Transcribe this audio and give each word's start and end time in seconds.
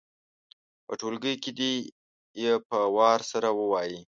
په 0.85 0.93
ټولګي 0.99 1.35
کې 1.43 1.51
دې 1.59 1.73
یې 2.41 2.53
په 2.69 2.77
وار 2.95 3.19
سره 3.31 3.49
ووايي. 3.59 3.99